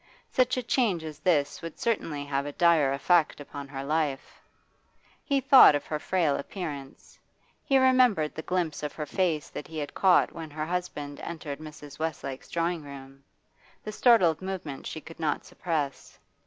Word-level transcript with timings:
Such 0.31 0.57
a 0.57 0.63
change 0.63 1.03
as 1.03 1.19
this 1.19 1.61
would 1.61 1.77
certainly 1.79 2.25
have 2.25 2.47
a 2.47 2.51
dire 2.51 2.91
effect 2.91 3.39
upon 3.39 3.67
her 3.67 3.83
life. 3.83 4.41
He 5.23 5.39
thought 5.39 5.75
of 5.75 5.85
her 5.85 5.99
frail 5.99 6.37
appearance; 6.37 7.19
he 7.63 7.77
remembered 7.77 8.33
the 8.33 8.41
glimpse 8.41 8.81
of 8.81 8.93
her 8.93 9.05
face 9.05 9.51
that 9.51 9.67
he 9.67 9.77
had 9.77 9.93
caught 9.93 10.31
when 10.33 10.49
her 10.49 10.65
husband 10.65 11.19
entered 11.19 11.59
Mrs. 11.59 11.99
Westlake's 11.99 12.49
drawing 12.49 12.81
room, 12.83 13.23
the 13.83 13.91
startled 13.91 14.41
movement 14.41 14.87
she 14.87 15.01
could 15.01 15.19
not 15.19 15.45
suppress. 15.45 16.17